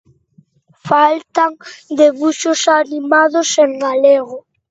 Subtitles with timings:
[0.87, 1.51] Faltan
[1.99, 4.37] debuxos animados en galego.